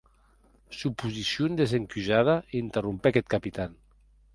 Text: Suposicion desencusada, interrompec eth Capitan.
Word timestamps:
Suposicion 0.77 1.55
desencusada, 1.61 2.35
interrompec 2.65 3.15
eth 3.23 3.31
Capitan. 3.37 3.71